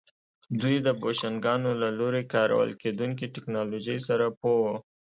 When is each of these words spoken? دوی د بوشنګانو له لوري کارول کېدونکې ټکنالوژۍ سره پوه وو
دوی 0.61 0.75
د 0.85 0.87
بوشنګانو 1.01 1.71
له 1.81 1.89
لوري 1.99 2.23
کارول 2.33 2.69
کېدونکې 2.81 3.31
ټکنالوژۍ 3.35 3.97
سره 4.07 4.25
پوه 4.39 4.59
وو 4.63 4.75